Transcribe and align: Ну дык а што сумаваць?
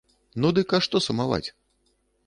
Ну 0.45 0.51
дык 0.59 0.75
а 0.77 0.79
што 0.87 1.03
сумаваць? 1.09 1.45